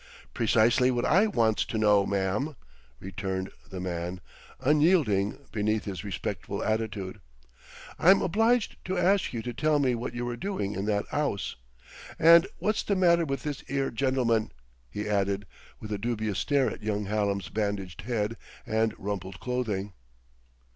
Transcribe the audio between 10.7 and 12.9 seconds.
in that 'ouse.... And what's